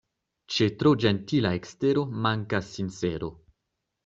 Ĉe 0.53 0.67
tro 0.79 0.93
ĝentila 1.03 1.51
ekstero 1.59 2.07
mankas 2.27 2.73
sincero. 2.79 3.31